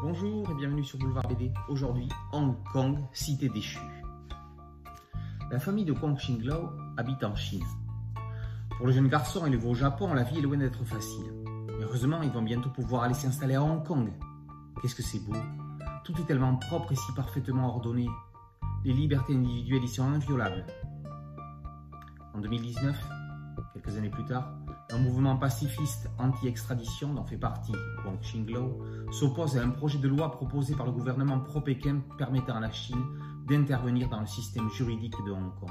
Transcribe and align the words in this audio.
Bonjour 0.00 0.48
et 0.48 0.54
bienvenue 0.54 0.84
sur 0.84 0.96
Boulevard 0.96 1.26
BD. 1.26 1.52
Aujourd'hui, 1.68 2.08
Hong 2.30 2.54
Kong, 2.72 2.98
cité 3.12 3.48
déchue. 3.48 3.80
La 5.50 5.58
famille 5.58 5.84
de 5.84 5.92
Kong 5.92 6.16
Xinglao 6.16 6.70
habite 6.96 7.24
en 7.24 7.34
Chine. 7.34 7.64
Pour 8.76 8.86
le 8.86 8.92
jeune 8.92 9.08
garçon 9.08 9.44
élevé 9.44 9.66
au 9.66 9.74
Japon, 9.74 10.14
la 10.14 10.22
vie 10.22 10.38
est 10.38 10.42
loin 10.42 10.56
d'être 10.56 10.84
facile. 10.84 11.24
Heureusement, 11.80 12.22
ils 12.22 12.30
vont 12.30 12.42
bientôt 12.42 12.70
pouvoir 12.70 13.02
aller 13.02 13.14
s'installer 13.14 13.56
à 13.56 13.62
Hong 13.62 13.84
Kong. 13.84 14.12
Qu'est-ce 14.80 14.94
que 14.94 15.02
c'est 15.02 15.18
beau 15.18 15.34
Tout 16.04 16.12
est 16.20 16.26
tellement 16.26 16.54
propre 16.54 16.92
et 16.92 16.96
si 16.96 17.12
parfaitement 17.14 17.66
ordonné. 17.66 18.06
Les 18.84 18.92
libertés 18.92 19.34
individuelles 19.34 19.82
y 19.82 19.88
sont 19.88 20.04
inviolables. 20.04 20.64
En 22.34 22.38
2019, 22.38 22.96
quelques 23.74 23.96
années 23.96 24.10
plus 24.10 24.24
tard, 24.26 24.52
un 24.98 25.00
mouvement 25.00 25.36
pacifiste 25.36 26.10
anti-extradition 26.18 27.14
dont 27.14 27.24
fait 27.24 27.36
partie 27.36 27.72
Wang 28.04 28.18
Xinglao 28.20 28.82
s'oppose 29.12 29.56
à 29.56 29.62
un 29.62 29.70
projet 29.70 29.98
de 29.98 30.08
loi 30.08 30.32
proposé 30.32 30.74
par 30.74 30.86
le 30.86 30.92
gouvernement 30.92 31.38
pro-Pékin 31.38 32.00
permettant 32.16 32.56
à 32.56 32.60
la 32.60 32.72
Chine 32.72 33.04
d'intervenir 33.46 34.08
dans 34.08 34.20
le 34.20 34.26
système 34.26 34.68
juridique 34.70 35.14
de 35.24 35.30
Hong 35.30 35.54
Kong. 35.60 35.70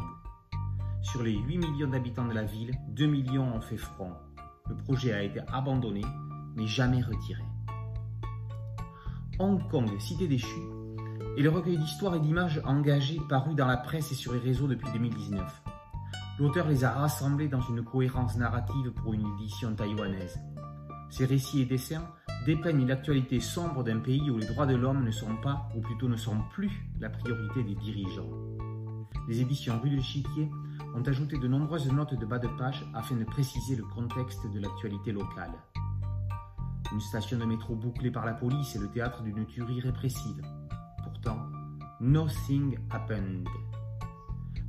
Sur 1.02 1.24
les 1.24 1.34
8 1.38 1.58
millions 1.58 1.90
d'habitants 1.90 2.26
de 2.26 2.34
la 2.34 2.44
ville, 2.44 2.72
2 2.90 3.06
millions 3.06 3.54
ont 3.54 3.60
fait 3.60 3.78
front. 3.78 4.14
Le 4.70 4.78
projet 4.78 5.12
a 5.12 5.24
été 5.24 5.42
abandonné, 5.52 6.02
mais 6.56 6.66
jamais 6.66 7.02
retiré. 7.02 7.44
Hong 9.40 9.68
Kong, 9.70 9.90
cité 10.00 10.28
déchue, 10.30 10.70
est 11.38 11.42
le 11.42 11.50
recueil 11.50 11.78
d'histoires 11.78 12.16
et 12.16 12.20
d'images 12.22 12.62
engagées 12.64 13.20
paru 13.28 13.56
dans 13.56 13.68
la 13.68 13.78
presse 13.78 14.10
et 14.12 14.16
sur 14.16 14.34
les 14.34 14.40
réseaux 14.40 14.68
depuis 14.68 14.90
2019. 14.94 15.77
L'auteur 16.40 16.68
les 16.68 16.84
a 16.84 16.92
rassemblés 16.92 17.48
dans 17.48 17.62
une 17.62 17.84
cohérence 17.84 18.38
narrative 18.38 18.92
pour 18.92 19.14
une 19.14 19.26
édition 19.34 19.74
taïwanaise. 19.74 20.40
Ces 21.10 21.26
récits 21.26 21.62
et 21.62 21.66
dessins 21.66 22.08
dépeignent 22.46 22.86
l'actualité 22.86 23.40
sombre 23.40 23.84
d'un 23.84 23.98
pays 23.98 24.30
où 24.30 24.38
les 24.38 24.46
droits 24.46 24.68
de 24.68 24.76
l'homme 24.76 25.04
ne 25.04 25.10
sont 25.10 25.36
pas, 25.38 25.68
ou 25.76 25.82
plutôt 25.82 26.08
ne 26.08 26.16
sont 26.16 26.38
plus, 26.52 26.72
la 27.00 27.10
priorité 27.10 27.64
des 27.64 27.74
dirigeants. 27.74 28.30
Les 29.28 29.42
éditions 29.42 29.80
Rue 29.82 29.90
de 29.90 29.96
l'Échiquier 29.96 30.52
ont 30.96 31.02
ajouté 31.02 31.40
de 31.40 31.48
nombreuses 31.48 31.92
notes 31.92 32.14
de 32.14 32.26
bas 32.26 32.40
de 32.40 32.48
page 32.60 32.86
afin 32.94 33.16
de 33.16 33.24
préciser 33.24 33.76
le 33.76 33.84
contexte 33.86 34.46
de 34.54 34.60
l'actualité 34.60 35.12
locale. 35.12 35.54
Une 36.94 37.02
station 37.02 37.40
de 37.40 37.46
métro 37.46 37.76
bouclée 37.76 38.12
par 38.12 38.26
la 38.26 38.34
police 38.34 38.76
est 38.76 38.80
le 38.80 38.90
théâtre 38.90 39.24
d'une 39.24 39.46
tuerie 39.48 39.82
répressive. 39.82 40.42
Pourtant, 41.04 41.40
nothing 42.00 42.78
happened. 42.92 43.48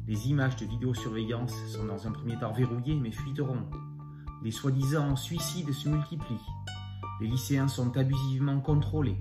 Les 0.08 0.30
images 0.30 0.56
de 0.56 0.64
vidéosurveillance 0.64 1.54
sont 1.66 1.84
dans 1.84 2.08
un 2.08 2.12
premier 2.12 2.34
temps 2.38 2.50
verrouillées 2.50 2.98
mais 2.98 3.10
fuiteront. 3.10 3.68
Les 4.42 4.50
soi-disant 4.50 5.16
suicides 5.16 5.74
se 5.74 5.86
multiplient. 5.86 6.48
Les 7.20 7.26
lycéens 7.26 7.68
sont 7.68 7.94
abusivement 7.94 8.58
contrôlés. 8.60 9.20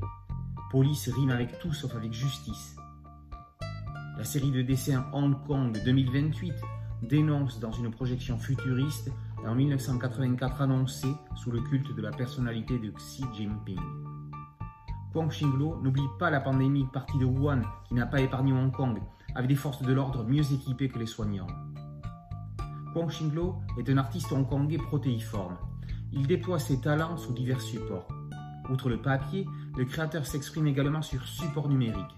Police 0.72 1.10
rime 1.10 1.32
avec 1.32 1.60
tout 1.60 1.74
sauf 1.74 1.94
avec 1.94 2.14
justice. 2.14 2.78
La 4.18 4.24
série 4.24 4.50
de 4.50 4.62
dessins 4.62 5.06
Hong 5.12 5.36
Kong 5.46 5.78
2028 5.84 6.54
dénonce 7.02 7.60
dans 7.60 7.74
une 7.74 7.92
projection 7.92 8.38
futuriste 8.38 9.12
en 9.46 9.56
1984 9.56 10.62
annoncée 10.62 11.14
sous 11.36 11.52
le 11.52 11.60
culte 11.64 11.94
de 11.98 12.02
la 12.02 12.12
personnalité 12.12 12.80
de 12.80 12.92
Xi 12.92 13.26
Jinping. 13.36 13.82
Kwang 15.12 15.28
Xinglo 15.28 15.82
n'oublie 15.82 16.08
pas 16.18 16.30
la 16.30 16.40
pandémie 16.40 16.88
partie 16.94 17.18
de 17.18 17.26
Wuhan 17.26 17.64
qui 17.90 17.94
n'a 17.94 18.06
pas 18.06 18.22
épargné 18.22 18.54
Hong 18.54 18.72
Kong 18.72 19.02
avec 19.38 19.50
des 19.50 19.56
forces 19.56 19.84
de 19.84 19.94
l'ordre 19.94 20.24
mieux 20.24 20.52
équipées 20.52 20.90
que 20.90 20.98
les 20.98 21.06
soignants. 21.06 21.48
Kwang 22.92 23.08
Xinglo 23.08 23.58
est 23.78 23.88
un 23.88 23.98
artiste 23.98 24.32
hongkongais 24.32 24.80
protéiforme. 24.80 25.58
Il 26.12 26.26
déploie 26.26 26.58
ses 26.58 26.82
talents 26.82 27.18
sous 27.18 27.34
divers 27.34 27.62
supports. 27.62 28.08
Outre 28.72 28.90
le 28.90 29.00
papier, 29.00 29.46
le 29.78 29.86
créateur 29.86 30.26
s'exprime 30.26 30.66
également 30.66 31.04
sur 31.04 31.24
support 31.28 31.70
numérique. 31.70 32.16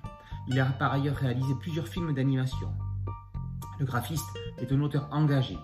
Il 0.48 0.58
a 0.62 0.66
par 0.66 0.94
ailleurs 0.94 1.18
réalisé 1.18 1.54
plusieurs 1.60 1.90
films 1.90 2.14
d'animation. 2.14 2.70
Le 3.80 3.86
graphiste 3.86 4.30
est 4.58 4.72
un 4.72 4.80
auteur 4.80 5.10
engagé. 5.12 5.58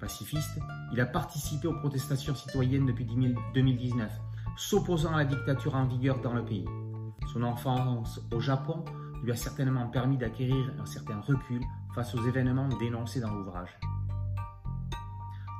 Pacifiste, 0.00 0.58
il 0.92 1.00
a 1.02 1.06
participé 1.06 1.68
aux 1.68 1.78
protestations 1.78 2.34
citoyennes 2.34 2.86
depuis 2.86 3.04
2019, 3.04 4.10
s'opposant 4.56 5.12
à 5.12 5.18
la 5.18 5.24
dictature 5.26 5.74
en 5.74 5.84
vigueur 5.84 6.22
dans 6.22 6.32
le 6.32 6.44
pays. 6.46 6.64
Son 7.30 7.42
enfance 7.42 8.22
au 8.32 8.40
Japon 8.40 8.86
lui 9.22 9.32
a 9.32 9.36
certainement 9.36 9.88
permis 9.88 10.16
d'acquérir 10.16 10.72
un 10.80 10.86
certain 10.86 11.20
recul 11.20 11.62
face 11.94 12.14
aux 12.14 12.24
événements 12.26 12.68
dénoncés 12.80 13.20
dans 13.20 13.32
l'ouvrage. 13.32 13.78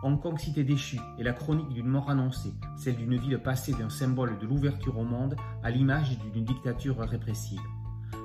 Hong 0.02 0.20
Kong 0.20 0.38
cité 0.38 0.62
déchue 0.62 1.00
est 1.18 1.24
la 1.24 1.32
chronique 1.32 1.70
d'une 1.70 1.88
mort 1.88 2.08
annoncée, 2.08 2.54
celle 2.76 2.96
d'une 2.96 3.16
ville 3.16 3.42
passée 3.42 3.72
d'un 3.72 3.90
symbole 3.90 4.38
de 4.38 4.46
l'ouverture 4.46 4.96
au 4.96 5.04
monde 5.04 5.34
à 5.64 5.70
l'image 5.70 6.16
d'une 6.32 6.44
dictature 6.44 6.98
répressive. 6.98 7.60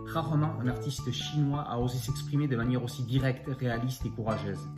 Rarement 0.06 0.60
un 0.62 0.68
artiste 0.68 1.12
chinois 1.12 1.62
a 1.62 1.80
osé 1.80 1.98
s'exprimer 1.98 2.48
de 2.48 2.56
manière 2.56 2.84
aussi 2.84 3.04
directe, 3.04 3.50
réaliste 3.60 4.06
et 4.06 4.12
courageuse. 4.12 4.70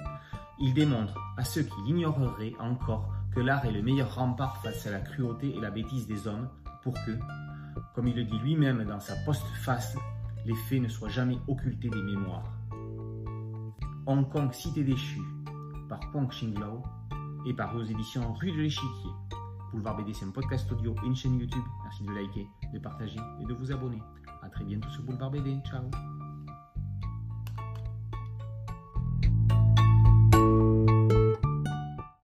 Il 0.60 0.74
démontre 0.74 1.20
à 1.36 1.44
ceux 1.44 1.64
qui 1.64 1.82
l'ignoreraient 1.86 2.54
encore 2.62 3.12
que 3.36 3.42
l'art 3.42 3.66
est 3.66 3.72
le 3.72 3.82
meilleur 3.82 4.16
rempart 4.16 4.62
face 4.64 4.88
à 4.88 4.92
la 4.92 5.00
cruauté 5.00 5.54
et 5.54 5.60
la 5.60 5.72
bêtise 5.72 6.08
des 6.08 6.28
hommes 6.28 6.48
pour 6.82 6.94
que, 6.94 7.12
comme 7.94 8.08
il 8.08 8.16
le 8.16 8.24
dit 8.24 8.40
lui-même 8.40 8.86
dans 8.86 9.02
sa 9.02 9.16
postface, 9.26 9.98
les 10.46 10.56
faits 10.56 10.82
ne 10.82 10.88
soient 10.88 11.10
jamais 11.10 11.38
occultés 11.48 11.90
des 11.90 12.02
mémoires. 12.02 12.52
Hong 14.06 14.30
Kong 14.30 14.54
Cité 14.54 14.84
déchue 14.84 15.22
par 15.90 16.00
Pong 16.12 16.30
Xinglao 16.30 16.84
et 17.46 17.54
par 17.54 17.76
aux 17.76 17.84
éditions 17.84 18.34
Rue 18.34 18.52
de 18.52 18.62
l'Échiquier. 18.62 19.12
Boulevard 19.72 19.98
BD, 19.98 20.14
c'est 20.14 20.26
un 20.26 20.32
podcast 20.32 20.72
audio 20.72 20.96
et 21.04 21.08
une 21.08 21.16
chaîne 21.16 21.40
YouTube. 21.40 21.64
Merci 21.84 22.04
de 22.04 22.12
liker, 22.12 22.48
de 22.74 22.80
partager 22.80 23.20
et 23.42 23.46
de 23.46 23.54
vous 23.54 23.72
abonner. 23.72 24.02
A 24.42 24.50
très 24.50 24.64
bientôt 24.64 24.90
sur 24.90 25.04
Boulevard 25.04 25.32
BD. 25.32 25.58
Ciao 25.66 26.15